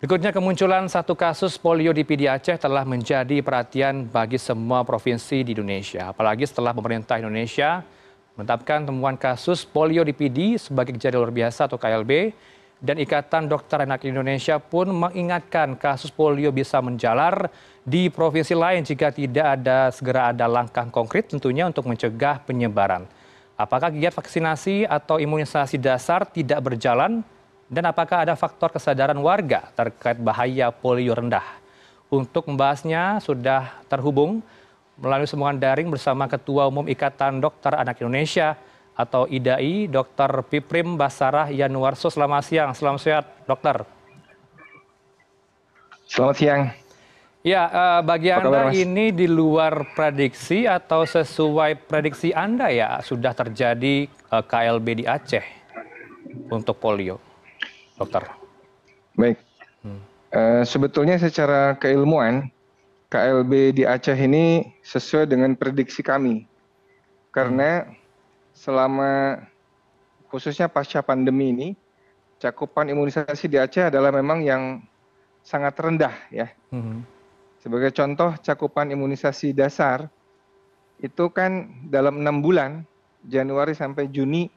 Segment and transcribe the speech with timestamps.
[0.00, 5.52] Berikutnya kemunculan satu kasus polio di PD Aceh telah menjadi perhatian bagi semua provinsi di
[5.52, 6.08] Indonesia.
[6.08, 7.84] Apalagi setelah pemerintah Indonesia
[8.32, 12.32] menetapkan temuan kasus polio di PD sebagai kejadian luar biasa atau KLB
[12.80, 17.52] dan Ikatan Dokter Anak Indonesia pun mengingatkan kasus polio bisa menjalar
[17.84, 23.04] di provinsi lain jika tidak ada segera ada langkah konkret tentunya untuk mencegah penyebaran.
[23.52, 27.20] Apakah giat vaksinasi atau imunisasi dasar tidak berjalan
[27.70, 31.46] dan apakah ada faktor kesadaran warga terkait bahaya polio rendah?
[32.10, 34.42] Untuk membahasnya sudah terhubung
[34.98, 38.58] melalui sambungan daring bersama Ketua Umum Ikatan Dokter Anak Indonesia
[38.98, 40.42] atau IDAI, Dr.
[40.50, 42.10] Piprim Basarah Yanuarso.
[42.10, 43.86] Selamat siang, selamat sehat, dokter.
[46.10, 46.62] Selamat siang.
[47.40, 53.32] Ya, uh, bagi Anda kabar, ini di luar prediksi atau sesuai prediksi Anda ya sudah
[53.32, 55.46] terjadi eh, KLB di Aceh
[56.52, 57.16] untuk polio,
[58.00, 58.24] dokter.
[59.14, 59.36] Baik.
[59.84, 60.00] Hmm.
[60.32, 62.48] Uh, sebetulnya secara keilmuan
[63.12, 66.48] KLB di Aceh ini sesuai dengan prediksi kami,
[67.34, 67.84] karena
[68.56, 69.44] selama
[70.32, 71.68] khususnya pasca pandemi ini
[72.40, 74.80] cakupan imunisasi di Aceh adalah memang yang
[75.44, 76.48] sangat rendah ya.
[76.72, 77.04] Hmm
[77.60, 80.08] sebagai contoh cakupan imunisasi dasar
[81.00, 82.84] itu kan dalam enam bulan
[83.24, 84.48] Januari sampai Juni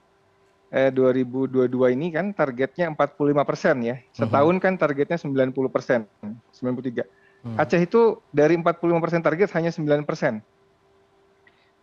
[0.74, 3.96] eh, 2022 ini kan targetnya 45 persen ya.
[4.02, 4.18] Mhm.
[4.18, 6.10] Setahun kan targetnya 90 persen,
[6.58, 7.06] 93.
[7.46, 7.60] Hmm.
[7.60, 10.42] Aceh itu dari 45 persen target hanya 9 persen.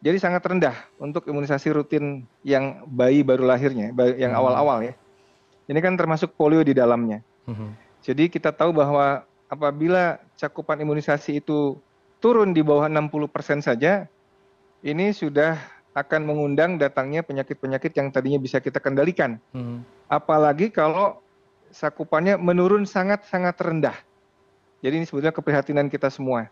[0.00, 4.40] Jadi sangat rendah untuk imunisasi rutin yang bayi baru lahirnya, yang mhm.
[4.40, 4.94] awal-awal ya.
[5.70, 7.22] Ini kan termasuk polio di dalamnya.
[7.46, 7.76] Hmm.
[8.00, 11.76] Jadi kita tahu bahwa apabila cakupan imunisasi itu
[12.18, 14.08] turun di bawah 60 persen saja,
[14.80, 19.42] ini sudah akan mengundang datangnya penyakit-penyakit yang tadinya bisa kita kendalikan.
[19.50, 19.82] Hmm.
[20.06, 21.18] Apalagi kalau
[21.70, 23.96] cakupannya menurun sangat-sangat rendah.
[24.80, 26.48] Jadi ini sebetulnya keprihatinan kita semua.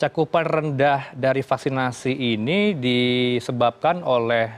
[0.00, 4.48] Cakupan rendah dari vaksinasi ini disebabkan oleh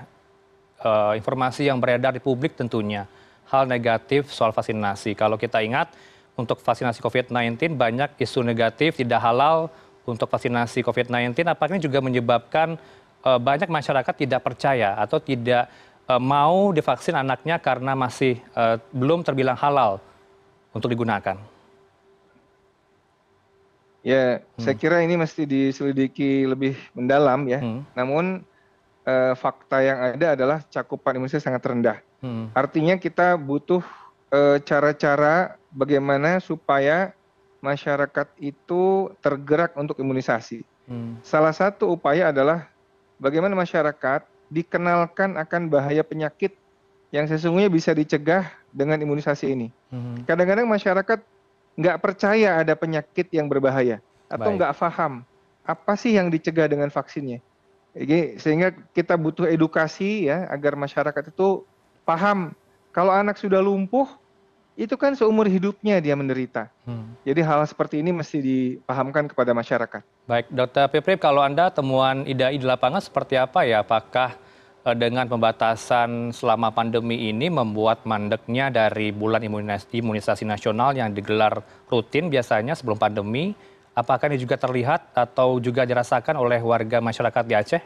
[0.87, 3.10] uh, informasi yang beredar di publik tentunya.
[3.50, 5.19] Hal negatif soal vaksinasi.
[5.19, 5.91] Kalau kita ingat,
[6.32, 9.69] untuk vaksinasi COVID-19 banyak isu negatif tidak halal
[10.09, 11.44] untuk vaksinasi COVID-19.
[11.44, 12.81] Apakah ini juga menyebabkan
[13.22, 15.71] banyak masyarakat tidak percaya atau tidak
[16.10, 20.03] uh, mau divaksin anaknya karena masih uh, belum terbilang halal
[20.75, 21.38] untuk digunakan?
[24.03, 24.59] Ya, hmm.
[24.59, 27.62] saya kira ini mesti diselidiki lebih mendalam ya.
[27.62, 27.87] Hmm.
[27.94, 28.43] Namun
[29.06, 31.99] uh, fakta yang ada adalah cakupan imunisasi sangat rendah.
[32.19, 32.50] Hmm.
[32.54, 33.83] Artinya kita butuh
[34.65, 37.12] cara-cara bagaimana supaya
[37.60, 40.65] masyarakat itu tergerak untuk imunisasi.
[40.89, 41.21] Hmm.
[41.21, 42.72] Salah satu upaya adalah
[43.22, 46.59] bagaimana masyarakat dikenalkan akan bahaya penyakit
[47.15, 49.69] yang sesungguhnya bisa dicegah dengan imunisasi ini.
[49.94, 50.27] Hmm.
[50.27, 51.22] Kadang-kadang masyarakat
[51.78, 55.22] nggak percaya ada penyakit yang berbahaya atau nggak paham
[55.62, 57.38] apa sih yang dicegah dengan vaksinnya.
[57.93, 61.62] Jadi, sehingga kita butuh edukasi ya agar masyarakat itu
[62.09, 62.56] paham
[62.91, 64.09] kalau anak sudah lumpuh
[64.72, 66.72] itu kan seumur hidupnya dia menderita.
[66.88, 67.12] Hmm.
[67.28, 70.00] Jadi hal seperti ini mesti dipahamkan kepada masyarakat.
[70.25, 73.84] Baik, Dokter Piprip, kalau Anda temuan IDAI di lapangan seperti apa ya?
[73.84, 74.33] Apakah
[74.88, 81.60] eh, dengan pembatasan selama pandemi ini membuat mandeknya dari bulan imunisasi, imunisasi nasional yang digelar
[81.93, 83.53] rutin biasanya sebelum pandemi,
[83.93, 87.83] apakah ini juga terlihat atau juga dirasakan oleh warga masyarakat di Aceh?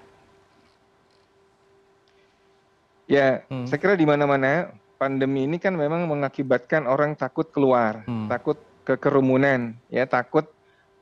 [3.11, 3.67] Ya, hmm.
[3.67, 8.29] saya kira di mana-mana pandemi ini kan memang mengakibatkan orang takut keluar, hmm.
[8.33, 10.49] takut ke kerumunan, ya takut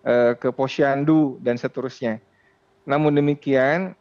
[0.03, 2.19] uh, ke posyandu dan seterusnya.
[2.85, 3.95] Namun demikian,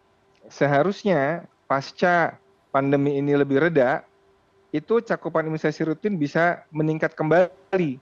[0.50, 2.38] seharusnya pasca
[2.74, 4.04] pandemi ini lebih reda,
[4.74, 8.02] itu cakupan imunisasi rutin bisa meningkat kembali.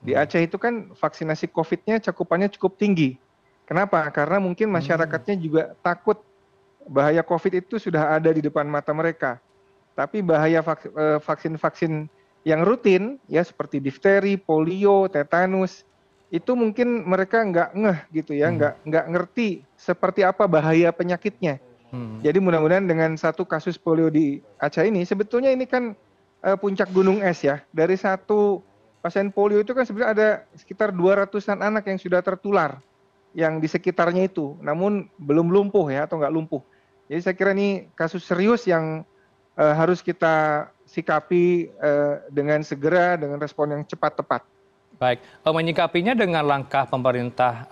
[0.00, 0.22] Di hmm.
[0.22, 3.16] Aceh itu kan vaksinasi COVID-nya cakupannya cukup tinggi.
[3.64, 4.04] Kenapa?
[4.12, 4.76] Karena mungkin hmm.
[4.76, 6.20] masyarakatnya juga takut
[6.84, 9.40] bahaya COVID itu sudah ada di depan mata mereka
[10.00, 12.08] tapi bahaya eh, vaksin-vaksin
[12.48, 15.84] yang rutin ya seperti difteri, polio, tetanus
[16.32, 18.56] itu mungkin mereka nggak ngeh gitu ya, hmm.
[18.56, 21.60] nggak nggak ngerti seperti apa bahaya penyakitnya.
[21.92, 22.22] Hmm.
[22.24, 25.92] Jadi mudah-mudahan dengan satu kasus polio di Aceh ini sebetulnya ini kan
[26.46, 27.60] uh, puncak gunung es ya.
[27.68, 28.64] Dari satu
[29.04, 32.80] pasien polio itu kan sebenarnya ada sekitar 200-an anak yang sudah tertular
[33.36, 36.62] yang di sekitarnya itu, namun belum lumpuh ya atau nggak lumpuh.
[37.10, 39.02] Jadi saya kira ini kasus serius yang
[39.60, 44.42] harus kita sikapi uh, dengan segera dengan respon yang cepat tepat.
[44.98, 47.70] Baik, uh, menyikapinya dengan langkah pemerintah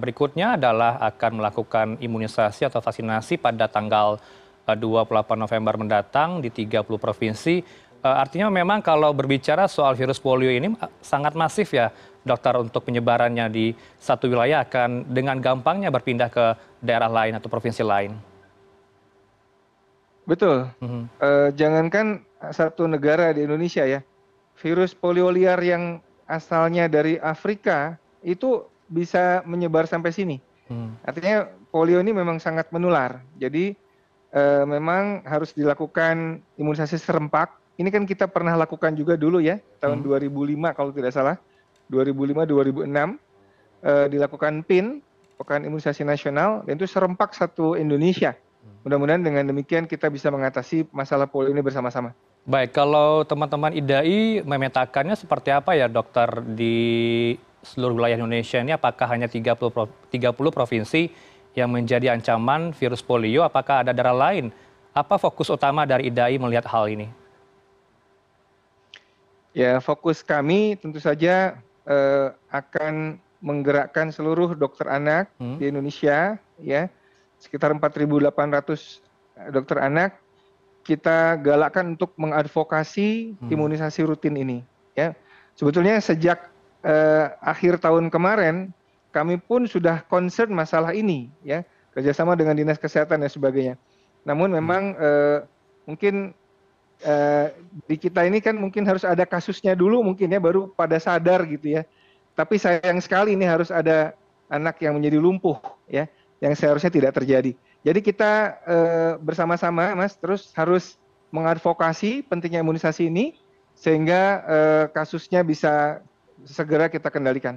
[0.00, 4.16] berikutnya adalah akan melakukan imunisasi atau vaksinasi pada tanggal
[4.64, 7.84] uh, 28 November mendatang di 30 provinsi.
[8.06, 10.70] artinya memang kalau berbicara soal virus polio ini
[11.02, 11.90] sangat masif ya
[12.22, 17.82] dokter untuk penyebarannya di satu wilayah akan dengan gampangnya berpindah ke daerah lain atau provinsi
[17.82, 18.35] lain.
[20.26, 20.68] Betul.
[20.82, 21.02] Mm-hmm.
[21.22, 22.06] Uh, jangankan
[22.50, 24.02] satu negara di Indonesia ya,
[24.58, 27.94] virus polio liar yang asalnya dari Afrika
[28.26, 30.36] itu bisa menyebar sampai sini.
[30.66, 30.98] Hmm.
[31.06, 33.22] Artinya polio ini memang sangat menular.
[33.38, 33.74] Jadi
[34.34, 37.54] uh, memang harus dilakukan imunisasi serempak.
[37.78, 40.32] Ini kan kita pernah lakukan juga dulu ya tahun hmm.
[40.32, 41.36] 2005 kalau tidak salah.
[41.86, 42.90] 2005-2006
[43.86, 44.98] eh, dilakukan PIN,
[45.38, 48.34] Pekan Imunisasi Nasional, dan itu serempak satu Indonesia.
[48.86, 52.14] Mudah-mudahan dengan demikian kita bisa mengatasi masalah polio ini bersama-sama.
[52.46, 57.34] Baik, kalau teman-teman IDAI memetakannya seperti apa ya dokter di
[57.66, 59.58] seluruh wilayah Indonesia ini apakah hanya 30,
[60.14, 60.14] 30
[60.54, 61.10] provinsi
[61.58, 64.54] yang menjadi ancaman virus polio, apakah ada daerah lain?
[64.94, 67.10] Apa fokus utama dari IDAI melihat hal ini?
[69.50, 71.58] Ya, fokus kami tentu saja
[71.88, 75.58] uh, akan menggerakkan seluruh dokter anak hmm.
[75.58, 76.86] di Indonesia ya
[77.40, 78.32] sekitar 4.800
[79.36, 80.18] eh, dokter anak
[80.86, 83.50] kita galakkan untuk mengadvokasi hmm.
[83.50, 84.58] imunisasi rutin ini
[84.94, 85.12] ya.
[85.56, 86.52] Sebetulnya sejak
[86.84, 88.70] uh, akhir tahun kemarin
[89.08, 91.66] kami pun sudah concern masalah ini ya.
[91.96, 93.74] Kerjasama dengan dinas kesehatan dan sebagainya.
[94.22, 95.42] Namun memang uh,
[95.88, 96.36] mungkin
[96.96, 97.46] Eh,
[97.84, 101.76] di kita ini kan mungkin harus ada kasusnya dulu mungkin ya baru pada sadar gitu
[101.76, 101.84] ya.
[102.32, 104.16] Tapi sayang sekali ini harus ada
[104.48, 105.60] anak yang menjadi lumpuh
[105.92, 106.08] ya,
[106.40, 107.56] yang seharusnya tidak terjadi.
[107.86, 108.32] Jadi kita
[108.66, 110.98] eh, bersama-sama Mas terus harus
[111.30, 113.38] mengadvokasi pentingnya imunisasi ini
[113.76, 116.02] sehingga eh, kasusnya bisa
[116.44, 117.56] segera kita kendalikan.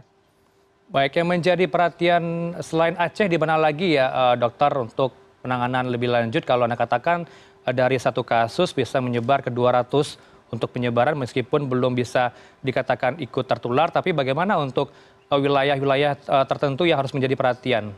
[0.89, 6.11] Baik, yang menjadi perhatian selain Aceh di mana lagi ya eh, dokter untuk penanganan lebih
[6.11, 7.23] lanjut kalau Anda katakan
[7.69, 12.33] dari satu kasus bisa menyebar ke 200 untuk penyebaran meskipun belum bisa
[12.65, 14.91] dikatakan ikut tertular tapi bagaimana untuk
[15.29, 17.93] wilayah-wilayah tertentu yang harus menjadi perhatian?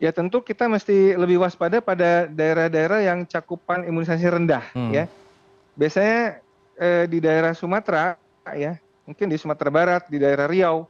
[0.00, 4.92] Ya tentu kita mesti lebih waspada pada daerah-daerah yang cakupan imunisasi rendah hmm.
[4.96, 5.04] ya.
[5.76, 6.40] Biasanya
[6.80, 8.16] eh, di daerah Sumatera
[8.56, 10.88] ya, mungkin di Sumatera Barat, di daerah Riau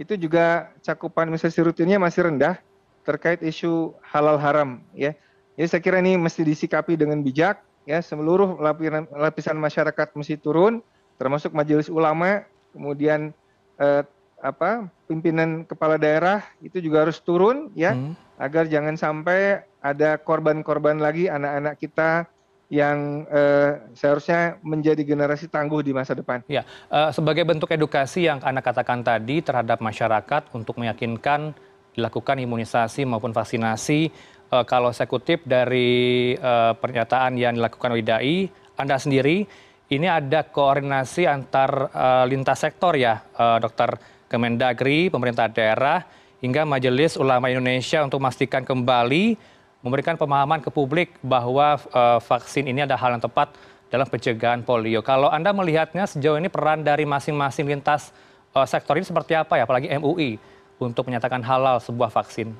[0.00, 2.56] itu juga cakupan imunisasi rutinnya masih rendah
[3.04, 5.12] terkait isu halal haram ya
[5.60, 10.80] jadi saya kira ini mesti disikapi dengan bijak ya seluruh lapisan, lapisan masyarakat mesti turun
[11.20, 13.36] termasuk majelis ulama kemudian
[13.76, 14.02] eh,
[14.40, 18.16] apa pimpinan kepala daerah itu juga harus turun ya hmm.
[18.40, 22.24] Agar jangan sampai ada korban-korban lagi anak-anak kita
[22.72, 26.40] yang eh, seharusnya menjadi generasi tangguh di masa depan.
[26.46, 31.50] Ya, uh, sebagai bentuk edukasi yang Anda katakan tadi terhadap masyarakat untuk meyakinkan
[31.98, 34.14] dilakukan imunisasi maupun vaksinasi
[34.54, 38.46] uh, kalau saya kutip dari uh, pernyataan yang dilakukan WIDAI,
[38.78, 39.50] Anda sendiri
[39.90, 43.98] ini ada koordinasi antar uh, lintas sektor ya, uh, Dokter
[44.30, 46.06] Kemendagri, pemerintah daerah,
[46.40, 49.36] hingga Majelis Ulama Indonesia untuk memastikan kembali
[49.80, 53.56] memberikan pemahaman ke publik bahwa uh, vaksin ini ada hal yang tepat
[53.88, 55.00] dalam pencegahan polio.
[55.00, 58.12] Kalau Anda melihatnya sejauh ini peran dari masing-masing lintas
[58.52, 60.36] uh, sektor ini seperti apa ya, apalagi MUI
[60.76, 62.52] untuk menyatakan halal sebuah vaksin?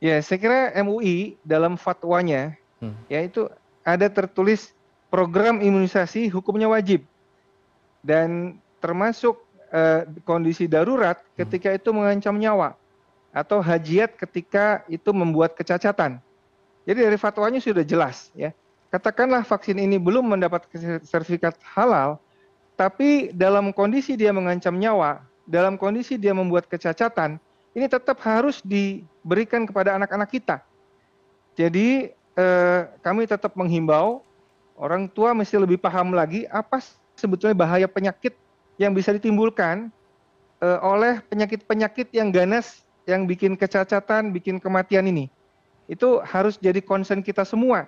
[0.00, 3.08] Ya, saya kira MUI dalam fatwanya hmm.
[3.08, 3.48] ya itu
[3.84, 4.72] ada tertulis
[5.12, 7.04] program imunisasi hukumnya wajib
[8.00, 9.43] dan termasuk
[10.22, 11.44] kondisi darurat hmm.
[11.44, 12.78] ketika itu mengancam nyawa
[13.34, 16.22] atau hajiat ketika itu membuat kecacatan.
[16.86, 18.54] Jadi dari fatwanya sudah jelas ya.
[18.94, 20.70] Katakanlah vaksin ini belum mendapat
[21.02, 22.22] sertifikat halal,
[22.78, 25.18] tapi dalam kondisi dia mengancam nyawa,
[25.50, 27.42] dalam kondisi dia membuat kecacatan,
[27.74, 30.62] ini tetap harus diberikan kepada anak-anak kita.
[31.58, 34.22] Jadi eh, kami tetap menghimbau
[34.78, 36.78] orang tua mesti lebih paham lagi apa
[37.18, 38.34] sebetulnya bahaya penyakit
[38.80, 39.90] yang bisa ditimbulkan
[40.62, 45.28] eh, oleh penyakit-penyakit yang ganas yang bikin kecacatan, bikin kematian ini.
[45.84, 47.84] Itu harus jadi concern kita semua.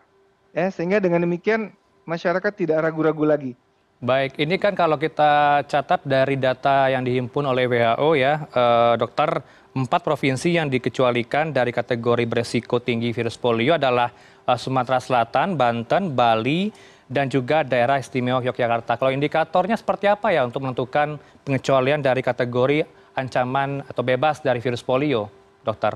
[0.52, 1.72] Ya, sehingga dengan demikian
[2.08, 3.52] masyarakat tidak ragu-ragu lagi.
[3.96, 9.40] Baik, ini kan kalau kita catat dari data yang dihimpun oleh WHO ya, eh, dokter,
[9.72, 14.12] empat provinsi yang dikecualikan dari kategori beresiko tinggi virus polio adalah
[14.44, 16.68] eh, Sumatera Selatan, Banten, Bali,
[17.06, 18.98] dan juga daerah istimewa Yogyakarta.
[18.98, 22.82] Kalau indikatornya seperti apa ya untuk menentukan pengecualian dari kategori
[23.14, 25.30] ancaman atau bebas dari virus polio,
[25.62, 25.94] dokter?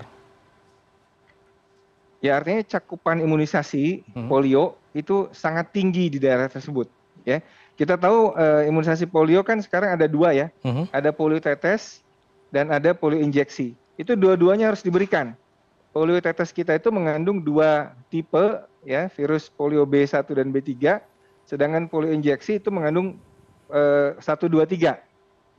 [2.21, 4.29] Ya artinya cakupan imunisasi hmm.
[4.29, 6.87] polio itu sangat tinggi di daerah tersebut.
[7.25, 7.45] Ya,
[7.77, 10.89] kita tahu uh, imunisasi polio kan sekarang ada dua ya, uh-huh.
[10.93, 12.05] ada polio tetes
[12.53, 13.73] dan ada polio injeksi.
[13.97, 15.37] Itu dua-duanya harus diberikan.
[15.93, 21.01] Polio tetes kita itu mengandung dua tipe ya virus polio B1 dan B3,
[21.45, 23.17] sedangkan polio injeksi itu mengandung
[23.73, 24.97] eh, 1, 2, 3.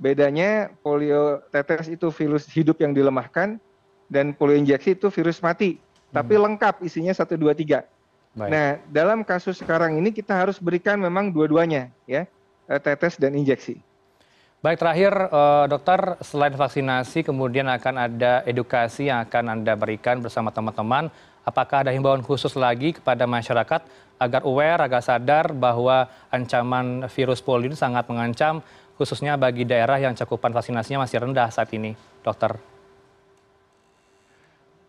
[0.01, 3.61] Bedanya polio tetes itu virus hidup yang dilemahkan
[4.09, 5.77] dan polio injeksi itu virus mati,
[6.09, 6.43] tapi hmm.
[6.49, 7.85] lengkap isinya 1, 2, 3.
[8.31, 8.47] Baik.
[8.47, 12.23] Nah, dalam kasus sekarang ini kita harus berikan memang dua-duanya, ya,
[12.71, 13.75] eh, tetes dan injeksi.
[14.61, 20.53] Baik, terakhir uh, dokter, selain vaksinasi kemudian akan ada edukasi yang akan Anda berikan bersama
[20.53, 21.09] teman-teman.
[21.41, 23.81] Apakah ada himbauan khusus lagi kepada masyarakat
[24.21, 28.61] agar aware, agar sadar bahwa ancaman virus polio ini sangat mengancam
[29.01, 32.53] khususnya bagi daerah yang cakupan vaksinasinya masih rendah saat ini, dokter?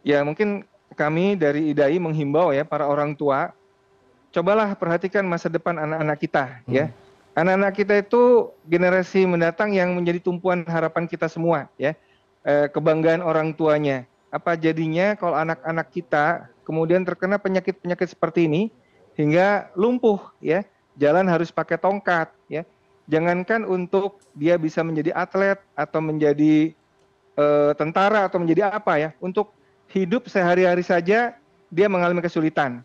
[0.05, 3.57] Ya, mungkin kami dari IDAI menghimbau ya para orang tua,
[4.33, 6.73] cobalah perhatikan masa depan anak-anak kita hmm.
[6.73, 6.85] ya
[7.37, 11.93] anak-anak kita itu generasi mendatang yang menjadi tumpuan harapan kita semua ya
[12.43, 18.73] eh, kebanggaan orang tuanya apa jadinya kalau anak-anak kita kemudian terkena penyakit-penyakit seperti ini
[19.13, 20.65] hingga lumpuh ya?
[20.97, 22.65] Jalan harus pakai tongkat ya?
[23.13, 26.73] Jangankan untuk dia bisa menjadi atlet atau menjadi
[27.37, 29.11] eh, tentara atau menjadi apa ya?
[29.21, 29.53] Untuk
[29.93, 31.37] hidup sehari-hari saja
[31.69, 32.81] dia mengalami kesulitan.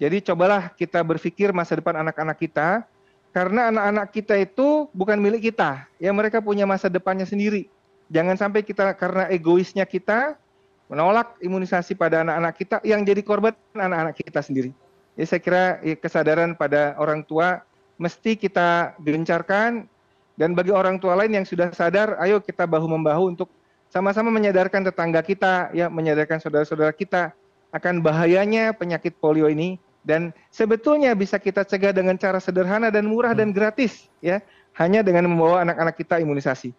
[0.00, 2.88] Jadi cobalah kita berpikir masa depan anak-anak kita
[3.36, 6.08] karena anak-anak kita itu bukan milik kita, ya?
[6.08, 7.68] Mereka punya masa depannya sendiri.
[8.08, 10.40] Jangan sampai kita karena egoisnya kita
[10.86, 14.70] menolak imunisasi pada anak-anak kita yang jadi korban anak-anak kita sendiri.
[15.16, 17.64] Jadi saya kira ya, kesadaran pada orang tua
[17.96, 19.88] mesti kita gencarkan
[20.36, 23.48] dan bagi orang tua lain yang sudah sadar, ayo kita bahu membahu untuk
[23.88, 27.32] sama-sama menyadarkan tetangga kita, ya menyadarkan saudara-saudara kita
[27.72, 33.34] akan bahayanya penyakit polio ini dan sebetulnya bisa kita cegah dengan cara sederhana dan murah
[33.34, 33.56] dan hmm.
[33.56, 34.38] gratis ya
[34.76, 36.70] hanya dengan membawa anak-anak kita imunisasi.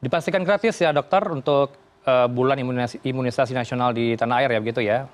[0.00, 1.74] Dipastikan gratis ya dokter untuk
[2.30, 5.10] bulan imunisasi, imunisasi nasional di tanah air ya begitu ya.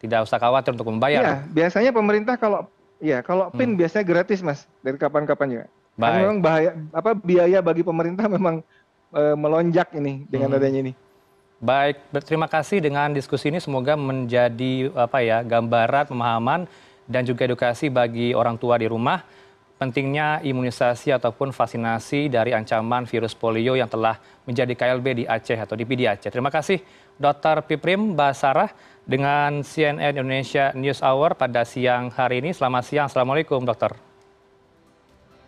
[0.00, 1.20] Tidak usah khawatir untuk membayar.
[1.20, 2.64] Ya, biasanya pemerintah kalau
[3.04, 3.80] ya kalau PIN hmm.
[3.84, 5.66] biasanya gratis Mas dari kapan-kapan juga.
[6.00, 6.00] Baik.
[6.00, 8.64] Karena memang bahaya apa biaya bagi pemerintah memang
[9.12, 10.58] uh, melonjak ini dengan hmm.
[10.58, 10.92] adanya ini.
[11.60, 16.64] Baik, terima kasih dengan diskusi ini semoga menjadi apa ya gambaran pemahaman
[17.04, 19.20] dan juga edukasi bagi orang tua di rumah
[19.80, 25.72] pentingnya imunisasi ataupun vaksinasi dari ancaman virus polio yang telah menjadi KLB di Aceh atau
[25.72, 26.28] di PD Aceh.
[26.28, 26.84] Terima kasih
[27.16, 27.64] Dr.
[27.64, 28.68] Piprim Basarah
[29.08, 32.52] dengan CNN Indonesia News Hour pada siang hari ini.
[32.52, 33.08] Selamat siang.
[33.08, 33.96] Assalamualaikum, Dokter.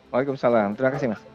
[0.09, 0.81] Waalaikumsalam.
[0.81, 1.32] Terima kasih, Mas.